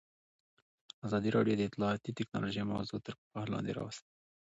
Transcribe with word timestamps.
ازادي 1.05 1.29
راډیو 1.37 1.55
د 1.57 1.61
اطلاعاتی 1.69 2.11
تکنالوژي 2.19 2.63
موضوع 2.73 2.99
تر 3.05 3.13
پوښښ 3.21 3.45
لاندې 3.53 3.71
راوستې. 3.79 4.05